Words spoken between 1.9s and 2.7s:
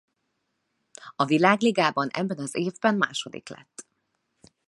ebben az